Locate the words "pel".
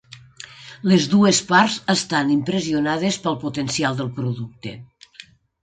3.27-3.39